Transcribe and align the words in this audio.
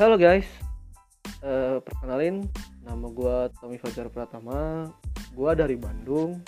Halo 0.00 0.16
guys, 0.16 0.48
Eh, 1.44 1.76
perkenalin 1.84 2.48
nama 2.80 3.12
gue 3.12 3.36
Tommy 3.60 3.76
Fajar 3.76 4.08
Pratama, 4.08 4.88
gue 5.36 5.50
dari 5.52 5.76
Bandung 5.76 6.40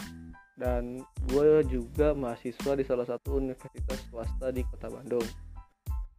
dan 0.57 1.05
gue 1.29 1.61
juga 1.69 2.17
mahasiswa 2.17 2.73
di 2.73 2.89
salah 2.89 3.05
satu 3.05 3.37
universitas 3.37 4.01
swasta 4.09 4.49
di 4.49 4.65
kota 4.65 4.89
Bandung. 4.89 5.29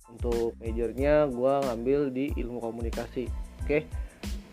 Untuk 0.06 0.54
majornya 0.61 1.25
gue 1.25 1.54
ngambil 1.66 2.14
di 2.14 2.30
ilmu 2.38 2.61
komunikasi, 2.61 3.26
oke? 3.66 3.89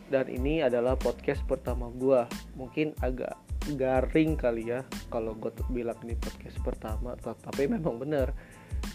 Dan 0.09 0.33
ini 0.33 0.65
adalah 0.65 0.97
podcast 0.97 1.45
pertama 1.45 1.93
gue, 1.93 2.25
mungkin 2.57 2.97
agak 3.05 3.37
garing 3.77 4.33
kali 4.33 4.73
ya 4.73 4.81
kalau 5.13 5.37
gue 5.37 5.53
bilang 5.69 6.01
ini 6.09 6.17
podcast 6.17 6.57
pertama, 6.65 7.21
tapi 7.21 7.69
memang 7.69 8.01
benar 8.01 8.33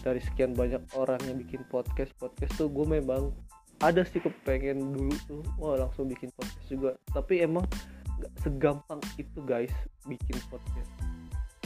dari 0.02 0.18
sekian 0.18 0.50
banyak 0.58 0.82
orang 0.98 1.22
yang 1.30 1.38
bikin 1.38 1.62
podcast 1.70 2.10
podcast 2.18 2.58
tuh 2.58 2.66
gue 2.66 2.98
memang 2.98 3.30
ada 3.78 4.02
sih 4.02 4.18
kepengen 4.18 4.94
dulu 4.94 5.14
tuh. 5.30 5.42
Wah 5.58 5.78
langsung 5.78 6.10
bikin 6.10 6.34
podcast 6.34 6.66
juga. 6.66 6.90
Tapi 7.14 7.46
emang 7.46 7.66
gak 8.18 8.32
segampang 8.42 8.98
itu 9.20 9.38
guys 9.46 9.72
bikin 10.06 10.38
podcast. 10.50 10.90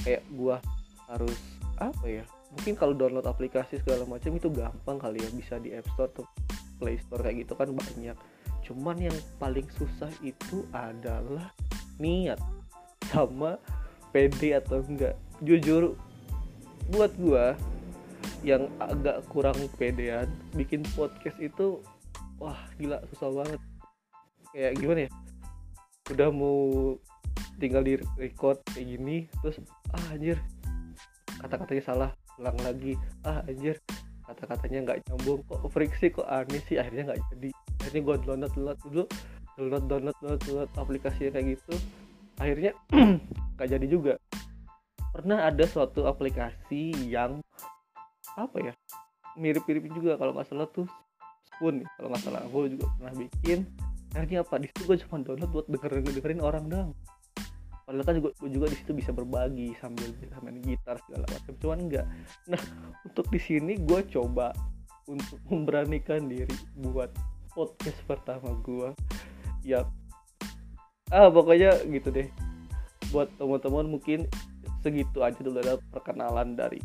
Kayak 0.05 0.23
gua 0.37 0.61
harus 1.09 1.39
apa 1.81 2.05
ya 2.07 2.25
mungkin 2.53 2.77
kalau 2.79 2.93
download 2.93 3.27
aplikasi 3.27 3.81
segala 3.81 4.05
macam 4.05 4.33
itu 4.37 4.53
gampang 4.53 5.01
kali 5.01 5.25
ya. 5.25 5.31
Bisa 5.33 5.55
di 5.57 5.73
App 5.73 5.89
Store 5.97 6.13
atau 6.13 6.25
Play 6.77 7.01
Store 7.01 7.25
kayak 7.25 7.49
gitu 7.49 7.53
kan 7.57 7.69
banyak. 7.73 8.17
Cuman 8.63 8.97
yang 9.01 9.17
paling 9.41 9.67
susah 9.81 10.13
itu 10.21 10.69
adalah 10.77 11.49
niat 11.97 12.39
sama 13.09 13.57
pede 14.13 14.53
atau 14.61 14.85
enggak. 14.85 15.17
Jujur 15.41 15.97
buat 16.93 17.13
gua 17.17 17.57
yang 18.43 18.67
agak 18.83 19.23
kurang 19.31 19.57
pedean 19.79 20.27
bikin 20.59 20.83
podcast 20.99 21.39
itu 21.39 21.79
wah 22.43 22.59
gila 22.75 22.99
susah 23.15 23.31
banget. 23.31 23.61
Kayak 24.51 24.73
gimana 24.83 25.01
ya? 25.07 25.11
Udah 26.11 26.29
mau 26.35 26.59
tinggal 27.63 27.87
di 27.87 27.95
record 28.19 28.59
kayak 28.75 28.99
gini 28.99 29.31
terus 29.39 29.63
ah 29.95 30.07
anjir 30.11 30.35
kata-katanya 31.39 31.83
salah 31.87 32.11
ulang 32.43 32.59
lagi. 32.67 32.99
Ah 33.23 33.47
anjir 33.47 33.79
kata-katanya 34.27 34.79
nggak 34.91 34.99
nyambung. 35.07 35.41
Kok 35.47 35.71
friksi 35.71 36.11
kok 36.11 36.27
aneh 36.27 36.61
sih? 36.67 36.83
Akhirnya 36.83 37.15
nggak 37.15 37.21
jadi. 37.31 37.51
Akhirnya 37.79 38.01
gue 38.03 38.17
download 38.27 38.53
download 38.59 38.79
dulu 38.83 39.05
download 39.53 39.85
download 39.87 40.17
download, 40.19 40.41
download 40.43 40.71
aplikasi 40.75 41.31
kayak 41.31 41.47
gitu. 41.55 41.75
Akhirnya 42.43 42.73
nggak 43.55 43.69
jadi 43.71 43.87
juga. 43.87 44.15
Pernah 45.13 45.47
ada 45.47 45.65
suatu 45.69 46.09
aplikasi 46.09 46.97
yang 47.07 47.39
apa 48.33 48.59
ya 48.65 48.73
mirip-mirip 49.37 49.85
juga 49.93 50.17
kalau 50.17 50.33
nggak 50.37 50.49
salah 50.49 50.69
tuh 50.69 50.89
pun 51.63 51.87
kalau 51.95 52.09
nggak 52.11 52.23
salah 52.27 52.43
gue 52.43 52.75
juga 52.75 52.87
pernah 52.99 53.15
bikin. 53.15 53.59
Akhirnya 54.13 54.43
apa 54.43 54.59
di 54.59 54.67
situ 54.69 54.83
gue 54.85 54.97
cuma 55.07 55.23
download 55.23 55.51
buat 55.55 55.67
dengerin 55.71 56.05
dengerin 56.11 56.43
orang 56.43 56.67
dong 56.67 56.91
padahal 57.83 58.07
kan 58.07 58.15
juga 58.25 58.31
gue 58.39 58.51
juga 58.55 58.67
di 58.71 58.77
situ 58.79 58.93
bisa 58.95 59.11
berbagi 59.11 59.75
sambil 59.77 60.09
bisa 60.17 60.39
main 60.41 60.59
gitar 60.63 60.97
segala 61.05 61.27
macam. 61.29 61.53
Cuman 61.61 61.79
enggak 61.85 62.07
nah 62.49 62.63
untuk 63.05 63.27
di 63.29 63.41
sini 63.43 63.77
gue 63.77 64.01
coba 64.09 64.55
untuk 65.11 65.39
memberanikan 65.51 66.25
diri 66.31 66.55
buat 66.79 67.11
podcast 67.53 68.01
pertama 68.09 68.55
gue 68.65 68.97
ya 69.67 69.85
ah 71.13 71.29
pokoknya 71.29 71.85
gitu 71.91 72.09
deh. 72.09 72.29
Buat 73.13 73.29
teman-teman 73.37 73.85
mungkin 73.93 74.25
segitu 74.81 75.21
aja 75.21 75.37
dulu 75.45 75.61
ada 75.61 75.77
perkenalan 75.93 76.57
dari 76.57 76.81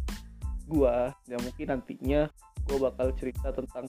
gua. 0.67 1.16
Ya 1.23 1.39
mungkin 1.39 1.72
nantinya 1.72 2.28
gue 2.67 2.78
bakal 2.83 3.16
cerita 3.16 3.55
tentang 3.55 3.88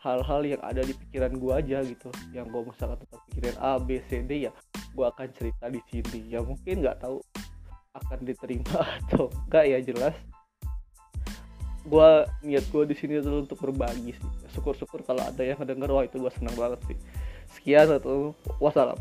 hal-hal 0.00 0.40
yang 0.42 0.60
ada 0.64 0.80
di 0.80 0.96
pikiran 0.96 1.36
gue 1.36 1.52
aja 1.52 1.78
gitu. 1.84 2.08
Yang 2.32 2.46
gue 2.52 2.62
misalkan 2.72 2.98
tetap 3.04 3.20
pikiran 3.30 3.56
A 3.60 3.72
B 3.76 4.00
C 4.08 4.24
D 4.24 4.48
ya 4.48 4.52
gue 4.96 5.06
akan 5.06 5.28
cerita 5.36 5.68
di 5.68 5.80
sini. 5.88 6.32
Ya 6.32 6.40
mungkin 6.40 6.80
nggak 6.80 7.04
tahu 7.04 7.20
akan 7.96 8.18
diterima 8.24 8.80
atau 9.04 9.28
enggak 9.46 9.64
ya 9.68 9.78
jelas. 9.84 10.16
Gue 11.84 12.10
niat 12.44 12.64
gue 12.68 12.84
di 12.88 12.96
sini 12.96 13.20
adalah 13.20 13.44
untuk 13.44 13.60
berbagi 13.60 14.12
sih. 14.16 14.30
Syukur-syukur 14.56 15.04
kalau 15.04 15.24
ada 15.24 15.40
yang 15.40 15.60
ngedenger 15.60 15.90
wah 15.92 16.04
itu 16.04 16.16
gue 16.20 16.32
senang 16.32 16.56
banget 16.56 16.80
sih. 16.88 16.96
Sekian 17.50 17.90
atau 17.90 18.32
wassalam 18.62 18.96